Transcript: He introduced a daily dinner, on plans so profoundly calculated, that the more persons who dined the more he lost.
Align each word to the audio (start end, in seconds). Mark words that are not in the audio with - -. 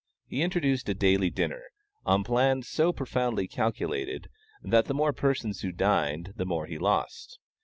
He 0.25 0.41
introduced 0.41 0.89
a 0.89 0.95
daily 0.95 1.29
dinner, 1.29 1.61
on 2.07 2.23
plans 2.23 2.67
so 2.67 2.91
profoundly 2.91 3.47
calculated, 3.47 4.29
that 4.63 4.85
the 4.85 4.95
more 4.95 5.13
persons 5.13 5.61
who 5.61 5.71
dined 5.71 6.33
the 6.37 6.43
more 6.45 6.65
he 6.65 6.79
lost. 6.79 7.37